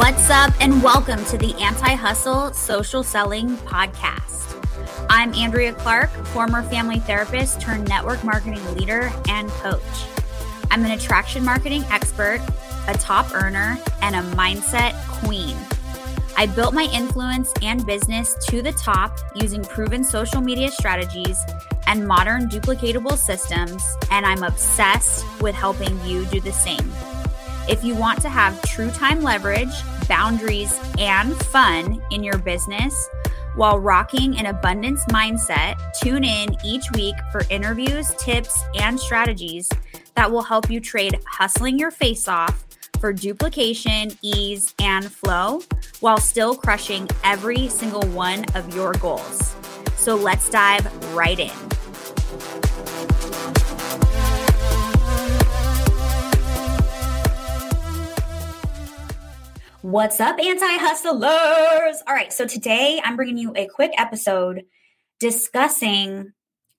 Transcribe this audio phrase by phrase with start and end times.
[0.00, 4.56] What's up, and welcome to the Anti Hustle Social Selling Podcast.
[5.10, 9.82] I'm Andrea Clark, former family therapist turned network marketing leader and coach.
[10.70, 12.40] I'm an attraction marketing expert,
[12.88, 15.54] a top earner, and a mindset queen.
[16.34, 21.44] I built my influence and business to the top using proven social media strategies
[21.86, 26.90] and modern duplicatable systems, and I'm obsessed with helping you do the same.
[27.70, 29.72] If you want to have true time leverage,
[30.08, 33.08] boundaries, and fun in your business
[33.54, 39.68] while rocking an abundance mindset, tune in each week for interviews, tips, and strategies
[40.16, 42.66] that will help you trade hustling your face off
[42.98, 45.62] for duplication, ease, and flow
[46.00, 49.54] while still crushing every single one of your goals.
[49.94, 51.79] So let's dive right in.
[59.82, 62.02] What's up, anti hustlers?
[62.06, 64.64] All right, so today I'm bringing you a quick episode
[65.20, 66.32] discussing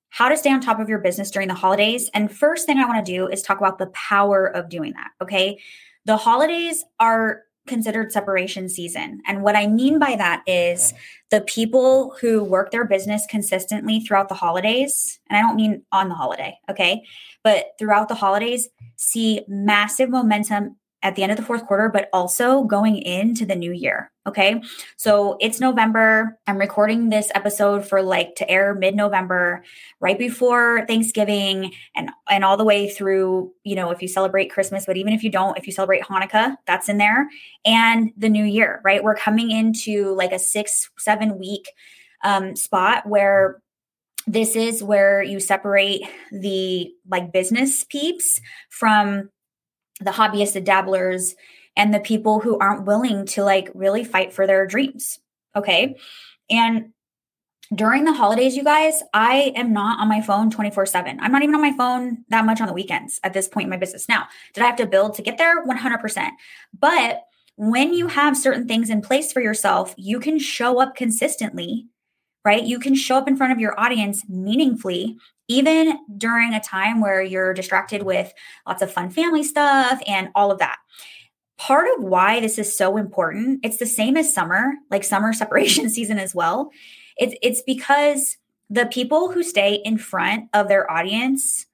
[0.10, 2.12] how to stay on top of your business during the holidays.
[2.14, 5.10] And first thing I want to do is talk about the power of doing that.
[5.20, 5.60] Okay.
[6.06, 9.22] The holidays are considered separation season.
[9.26, 10.94] And what I mean by that is
[11.32, 16.10] the people who work their business consistently throughout the holidays, and I don't mean on
[16.10, 17.04] the holiday, okay,
[17.44, 22.10] but throughout the holidays, see massive momentum at the end of the fourth quarter, but
[22.14, 24.12] also going into the new year.
[24.28, 24.62] Okay.
[24.98, 26.38] So it's November.
[26.46, 29.64] I'm recording this episode for like to air mid November,
[30.00, 34.86] right before Thanksgiving and, and all the way through, you know, if you celebrate Christmas,
[34.86, 37.28] but even if you don't, if you celebrate Hanukkah, that's in there
[37.66, 39.04] and the new year, right?
[39.04, 41.68] We're coming into like a six, seven week
[42.24, 43.60] um, spot where
[44.28, 49.30] this is where you separate the like business peeps from
[50.02, 51.36] the hobbyists, the dabblers,
[51.76, 55.20] and the people who aren't willing to like really fight for their dreams.
[55.56, 55.98] Okay.
[56.50, 56.92] And
[57.73, 61.20] during the holidays, you guys, I am not on my phone 24 7.
[61.22, 63.70] I'm not even on my phone that much on the weekends at this point in
[63.70, 64.10] my business.
[64.10, 65.66] Now, did I have to build to get there?
[65.66, 66.30] 100%.
[66.78, 67.23] But
[67.56, 71.88] when you have certain things in place for yourself, you can show up consistently,
[72.44, 72.64] right?
[72.64, 75.17] You can show up in front of your audience meaningfully
[75.52, 78.34] even during a time where you're distracted with
[78.66, 80.78] lots of fun family stuff and all of that.
[81.58, 85.90] Part of why this is so important, it's the same as summer, like summer separation
[85.90, 86.72] season as well.
[87.17, 88.38] It's it's because
[88.70, 91.66] the people who stay in front of their audience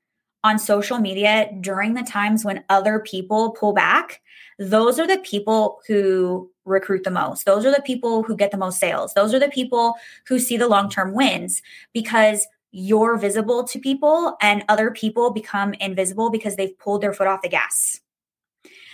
[0.44, 4.22] on social media during the times when other people pull back,
[4.58, 7.46] those are the people who recruit the most.
[7.46, 9.14] Those are the people who get the most sales.
[9.14, 9.96] Those are the people
[10.28, 11.62] who see the long-term wins
[11.94, 17.28] because you're visible to people and other people become invisible because they've pulled their foot
[17.28, 18.00] off the gas.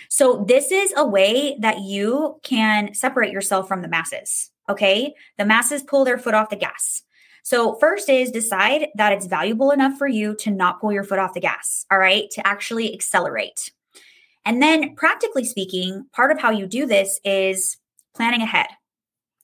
[0.08, 4.50] So, this is a way that you can separate yourself from the masses.
[4.70, 5.12] Okay.
[5.36, 7.02] The masses pull their foot off the gas.
[7.42, 11.18] So, first is decide that it's valuable enough for you to not pull your foot
[11.18, 11.84] off the gas.
[11.90, 12.30] All right.
[12.30, 13.70] To actually accelerate.
[14.46, 17.76] And then, practically speaking, part of how you do this is
[18.14, 18.68] planning ahead.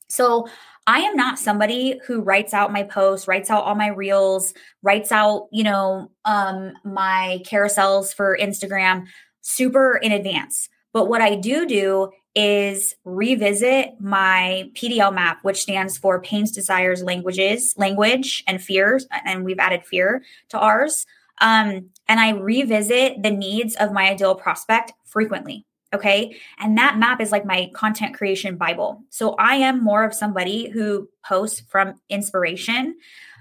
[0.08, 0.48] So,
[0.86, 5.12] I am not somebody who writes out my posts, writes out all my reels, writes
[5.12, 9.06] out, you know, um, my carousels for Instagram
[9.40, 10.68] super in advance.
[10.92, 17.02] But what I do do is revisit my PDL map, which stands for pains, desires,
[17.02, 19.06] languages, language, and fears.
[19.24, 21.06] And we've added fear to ours.
[21.40, 25.66] Um, and I revisit the needs of my ideal prospect frequently.
[25.92, 26.36] Okay.
[26.58, 29.02] And that map is like my content creation Bible.
[29.10, 32.96] So I am more of somebody who posts from inspiration,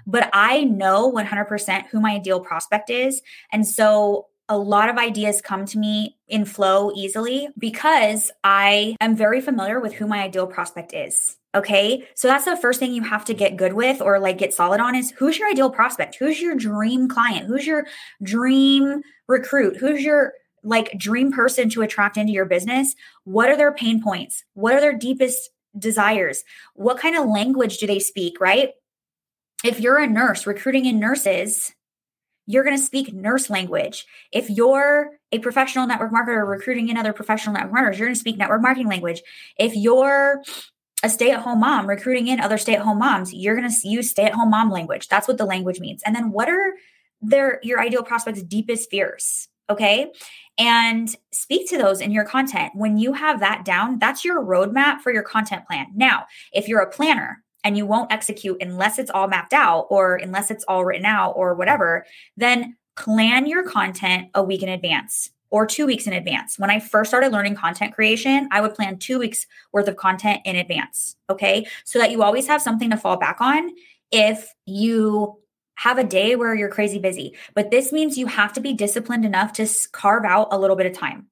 [0.06, 3.22] but I know 100% who my ideal prospect is.
[3.52, 9.14] And so a lot of ideas come to me in flow easily because I am
[9.14, 11.36] very familiar with who my ideal prospect is.
[11.54, 12.06] Okay.
[12.14, 14.80] So that's the first thing you have to get good with or like get solid
[14.80, 16.16] on is who's your ideal prospect?
[16.16, 17.46] Who's your dream client?
[17.46, 17.86] Who's your
[18.22, 19.76] dream recruit?
[19.76, 24.44] Who's your like dream person to attract into your business, what are their pain points?
[24.54, 26.42] What are their deepest desires?
[26.74, 28.70] What kind of language do they speak, right?
[29.64, 31.72] If you're a nurse recruiting in nurses,
[32.46, 34.06] you're going to speak nurse language.
[34.32, 38.20] If you're a professional network marketer recruiting in other professional network marketers, you're going to
[38.20, 39.22] speak network marketing language.
[39.56, 40.42] If you're
[41.02, 45.08] a stay-at-home mom recruiting in other stay-at-home moms, you're going to use stay-at-home mom language.
[45.08, 46.02] That's what the language means.
[46.04, 46.74] And then what are
[47.22, 49.48] their your ideal prospects deepest fears?
[49.70, 50.12] Okay.
[50.58, 52.72] And speak to those in your content.
[52.74, 55.86] When you have that down, that's your roadmap for your content plan.
[55.94, 60.16] Now, if you're a planner and you won't execute unless it's all mapped out or
[60.16, 62.04] unless it's all written out or whatever,
[62.36, 65.30] then plan your content a week in advance.
[65.50, 66.58] or two weeks in advance.
[66.58, 70.40] When I first started learning content creation, I would plan two weeks worth of content
[70.44, 71.16] in advance.
[71.28, 71.66] Okay.
[71.84, 73.70] So that you always have something to fall back on
[74.12, 75.39] if you
[75.80, 77.34] have a day where you're crazy busy.
[77.54, 80.84] But this means you have to be disciplined enough to carve out a little bit
[80.84, 81.28] of time,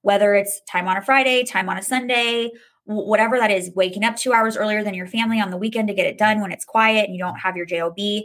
[0.00, 2.50] whether it's time on a Friday, time on a Sunday,
[2.84, 5.94] whatever that is, waking up two hours earlier than your family on the weekend to
[5.94, 8.24] get it done when it's quiet and you don't have your JOB.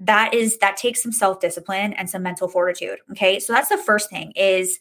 [0.00, 3.38] That is that takes some self-discipline and some mental fortitude okay?
[3.38, 4.80] So that's the first thing is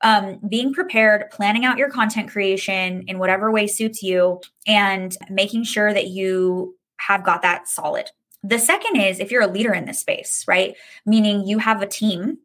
[0.00, 5.64] um, being prepared planning out your content creation in whatever way suits you and making
[5.64, 8.10] sure that you have got that solid
[8.42, 11.86] the second is if you're a leader in this space right meaning you have a
[11.86, 12.38] team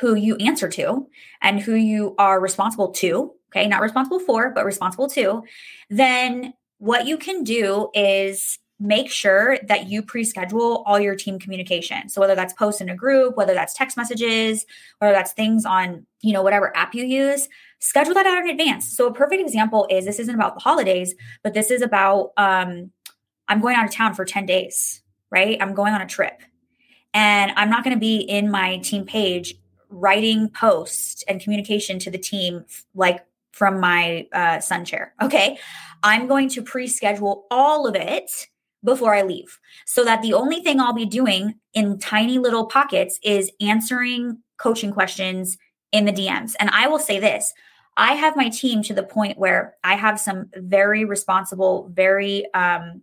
[0.00, 1.08] who you answer to
[1.42, 5.42] and who you are responsible to okay not responsible for but responsible to
[5.90, 12.08] then what you can do is make sure that you pre-schedule all your team communication.
[12.08, 14.64] So whether that's posts in a group, whether that's text messages,
[14.98, 17.48] whether that's things on, you know, whatever app you use,
[17.80, 18.96] schedule that out in advance.
[18.96, 22.92] So a perfect example is this isn't about the holidays, but this is about um
[23.48, 25.56] I'm going out of town for 10 days, right?
[25.60, 26.42] I'm going on a trip.
[27.14, 29.54] And I'm not going to be in my team page
[29.88, 32.64] writing posts and communication to the team
[32.94, 35.14] like from my uh, sun chair.
[35.22, 35.58] Okay.
[36.02, 38.30] I'm going to pre schedule all of it
[38.84, 39.58] before I leave.
[39.84, 44.92] So that the only thing I'll be doing in tiny little pockets is answering coaching
[44.92, 45.58] questions
[45.90, 46.52] in the DMs.
[46.60, 47.52] And I will say this
[47.96, 53.02] I have my team to the point where I have some very responsible, very um,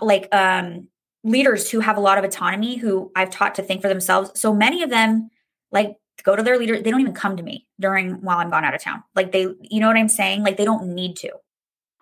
[0.00, 0.88] like um,
[1.24, 4.38] leaders who have a lot of autonomy who I've taught to think for themselves.
[4.38, 5.30] So many of them
[5.70, 8.64] like go to their leader, they don't even come to me during while I'm gone
[8.64, 9.02] out of town.
[9.14, 10.42] Like they, you know what I'm saying?
[10.42, 11.32] Like they don't need to.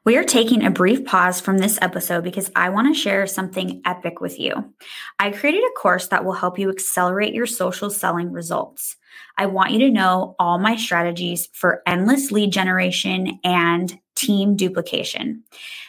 [0.04, 3.82] We are taking a brief pause from this episode because I want to share something
[3.84, 4.72] epic with you.
[5.18, 8.96] I created a course that will help you accelerate your social selling results.
[9.36, 15.44] I want you to know all my strategies for endless lead generation and team duplication.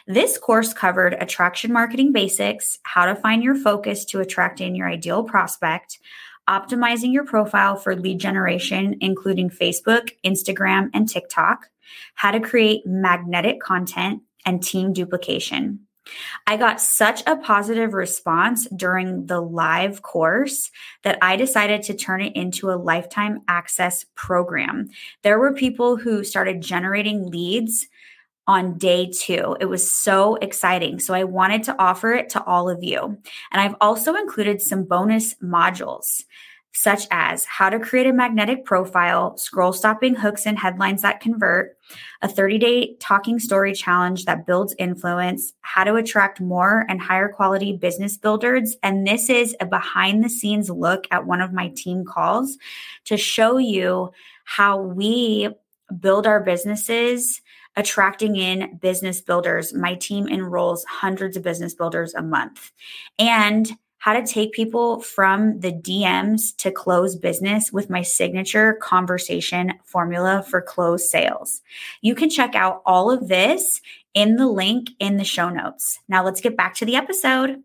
[0.06, 4.88] This course covered attraction marketing basics, how to find your focus to attract in your
[4.88, 5.98] ideal prospect,
[6.48, 11.68] optimizing your profile for lead generation, including Facebook, Instagram, and TikTok
[12.16, 15.80] how to create magnetic content, and team duplication.
[16.46, 20.72] I got such a positive response during the live course
[21.04, 24.88] that I decided to turn it into a lifetime access program.
[25.24, 27.88] There were people who started generating leads
[28.48, 29.58] on day two.
[29.60, 31.00] It was so exciting.
[31.00, 33.18] So I wanted to offer it to all of you.
[33.52, 36.24] And I've also included some bonus modules
[36.78, 41.76] such as how to create a magnetic profile, scroll stopping hooks and headlines that convert,
[42.22, 47.30] a 30 day talking story challenge that builds influence, how to attract more and higher
[47.30, 48.76] quality business builders.
[48.84, 52.60] And this is a behind the scenes look at one of my team calls
[53.06, 54.12] to show you
[54.44, 55.50] how we
[56.00, 57.42] build our businesses
[57.78, 59.74] attracting in business builders.
[59.74, 62.72] My team enrolls hundreds of business builders a month.
[63.18, 69.74] And how to take people from the DMs to close business with my signature conversation
[69.86, 71.62] formula for close sales.
[72.02, 73.82] You can check out all of this
[74.14, 76.00] in the link in the show notes.
[76.08, 77.64] Now let's get back to the episode.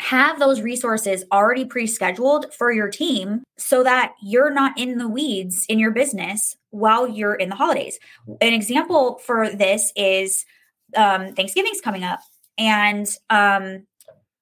[0.00, 5.08] Have those resources already pre scheduled for your team so that you're not in the
[5.08, 7.98] weeds in your business while you're in the holidays.
[8.40, 10.44] An example for this is
[10.94, 12.20] um, Thanksgiving's coming up.
[12.58, 13.86] And um,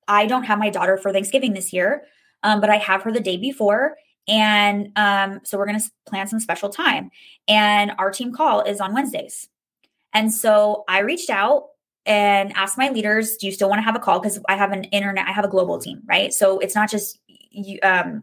[0.09, 2.05] I don't have my daughter for Thanksgiving this year,
[2.43, 3.97] um, but I have her the day before.
[4.27, 7.11] And um, so we're going to plan some special time.
[7.47, 9.49] And our team call is on Wednesdays.
[10.13, 11.67] And so I reached out
[12.07, 14.21] and asked my leaders, do you still want to have a call?
[14.21, 16.33] Because I have an internet, I have a global team, right?
[16.33, 17.19] So it's not just
[17.83, 18.23] um,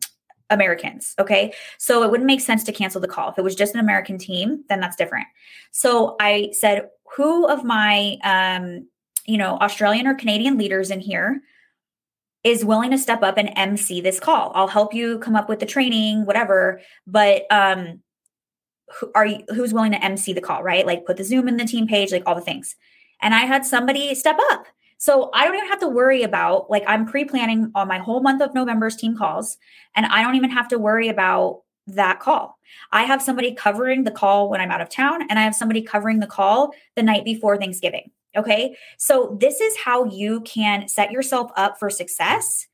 [0.51, 1.15] Americans.
[1.17, 1.53] Okay.
[1.79, 3.29] So it wouldn't make sense to cancel the call.
[3.29, 5.27] If it was just an American team, then that's different.
[5.71, 8.87] So I said, who of my, um,
[9.25, 11.41] you know, Australian or Canadian leaders in here
[12.43, 14.51] is willing to step up and MC this call.
[14.55, 16.81] I'll help you come up with the training, whatever.
[17.05, 18.01] But um,
[18.99, 19.43] who are you?
[19.49, 20.63] Who's willing to MC the call?
[20.63, 20.85] Right?
[20.85, 22.75] Like put the Zoom in the team page, like all the things.
[23.21, 24.65] And I had somebody step up.
[25.01, 28.39] So I don't even have to worry about like I'm pre-planning on my whole month
[28.39, 29.57] of November's team calls,
[29.95, 32.59] and I don't even have to worry about that call.
[32.91, 35.81] I have somebody covering the call when I'm out of town, and I have somebody
[35.81, 38.11] covering the call the night before Thanksgiving.
[38.37, 38.77] Okay.
[38.99, 42.67] So, this is how you can set yourself up for success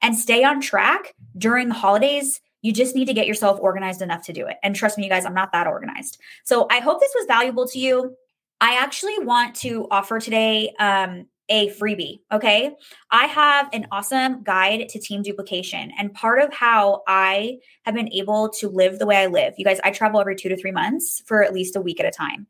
[0.00, 2.40] and stay on track during the holidays.
[2.62, 4.56] You just need to get yourself organized enough to do it.
[4.62, 6.18] And trust me, you guys, I'm not that organized.
[6.44, 8.16] So, I hope this was valuable to you.
[8.58, 12.20] I actually want to offer today um, a freebie.
[12.32, 12.74] Okay.
[13.10, 15.92] I have an awesome guide to team duplication.
[15.98, 19.64] And part of how I have been able to live the way I live, you
[19.64, 22.10] guys, I travel every two to three months for at least a week at a
[22.10, 22.46] time.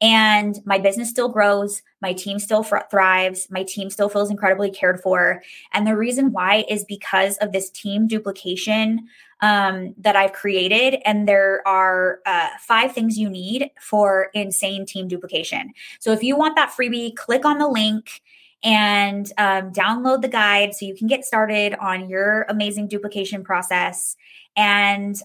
[0.00, 1.82] And my business still grows.
[2.00, 3.48] My team still fr- thrives.
[3.50, 5.42] My team still feels incredibly cared for.
[5.72, 9.08] And the reason why is because of this team duplication
[9.40, 11.00] um, that I've created.
[11.04, 15.72] And there are uh, five things you need for insane team duplication.
[15.98, 18.22] So if you want that freebie, click on the link
[18.62, 24.16] and um, download the guide so you can get started on your amazing duplication process.
[24.56, 25.20] And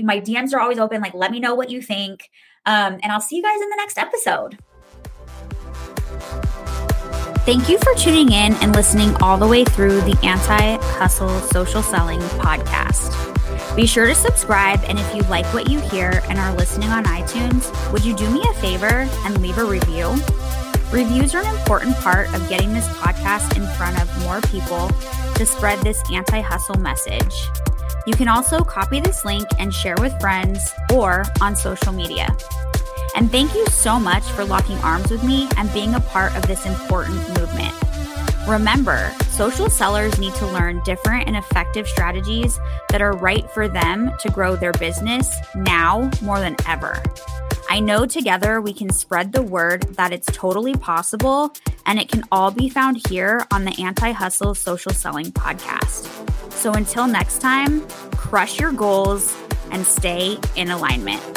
[0.00, 1.00] my DMs are always open.
[1.00, 2.30] Like, let me know what you think.
[2.66, 4.58] Um, and I'll see you guys in the next episode.
[7.46, 11.80] Thank you for tuning in and listening all the way through the Anti Hustle Social
[11.80, 13.14] Selling podcast.
[13.76, 17.04] Be sure to subscribe, and if you like what you hear and are listening on
[17.04, 20.08] iTunes, would you do me a favor and leave a review?
[20.90, 24.88] Reviews are an important part of getting this podcast in front of more people
[25.34, 27.34] to spread this anti hustle message.
[28.06, 32.34] You can also copy this link and share with friends or on social media.
[33.16, 36.46] And thank you so much for locking arms with me and being a part of
[36.46, 37.74] this important movement.
[38.46, 42.60] Remember, social sellers need to learn different and effective strategies
[42.90, 47.02] that are right for them to grow their business now more than ever.
[47.68, 51.52] I know together we can spread the word that it's totally possible,
[51.86, 56.35] and it can all be found here on the Anti Hustle Social Selling Podcast.
[56.66, 59.36] So until next time, crush your goals
[59.70, 61.35] and stay in alignment.